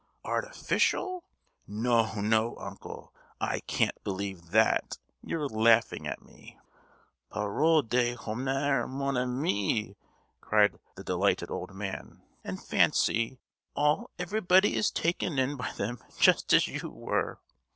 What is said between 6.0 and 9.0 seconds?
at me!" "Parole d'honneur,